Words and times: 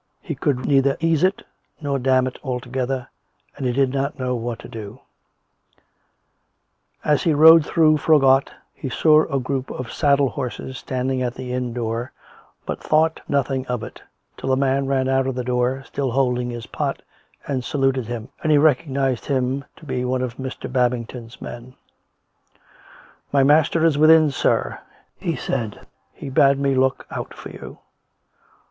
He 0.19 0.33
could 0.33 0.65
neither 0.65 0.95
eas'e 0.99 1.23
it, 1.25 1.45
nor 1.79 1.99
dam 1.99 2.25
it 2.25 2.39
altogether, 2.43 3.07
and 3.55 3.67
he 3.67 3.71
did 3.71 3.93
not 3.93 4.17
know 4.17 4.33
what 4.33 4.57
to 4.61 4.67
do. 4.67 4.99
107 7.03 7.37
108 7.37 7.51
COME 7.51 7.51
RACK! 7.53 7.73
COME 7.75 7.83
ROPE! 7.85 8.01
As 8.09 8.09
he 8.09 8.15
rode 8.15 8.19
through 8.19 8.19
Froggatt, 8.19 8.51
he 8.73 8.89
saw 8.89 9.25
a 9.25 9.39
group 9.39 9.69
of 9.69 9.93
saddle 9.93 10.29
horses 10.29 10.79
standing 10.79 11.21
at 11.21 11.35
the 11.35 11.53
inn 11.53 11.71
door, 11.73 12.11
but 12.65 12.81
thought 12.81 13.21
nothing 13.27 13.67
of 13.67 13.83
it, 13.83 14.01
till 14.37 14.51
a 14.51 14.57
man 14.57 14.87
ran 14.87 15.07
out 15.07 15.27
of 15.27 15.35
the 15.35 15.43
door, 15.43 15.83
still 15.85 16.09
holding 16.09 16.49
his 16.49 16.65
pot, 16.65 17.03
and 17.47 17.63
saluted 17.63 18.07
him, 18.07 18.29
and 18.41 18.51
he 18.51 18.57
recognised 18.57 19.25
him 19.25 19.63
to 19.75 19.85
be 19.85 20.03
one 20.03 20.23
of 20.23 20.37
Mr. 20.37 20.65
Babington's 20.73 21.39
men." 21.39 21.75
My 23.31 23.43
master 23.43 23.85
is 23.85 23.99
within, 23.99 24.31
sir," 24.31 24.79
he 25.19 25.35
said; 25.35 25.85
"he 26.11 26.31
bade 26.31 26.57
me 26.57 26.73
look 26.73 27.05
out 27.11 27.35
for 27.35 27.49
you." 27.51 27.77